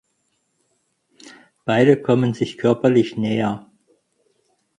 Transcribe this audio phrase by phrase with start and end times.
[1.63, 3.69] Beide kommen sich körperlich näher.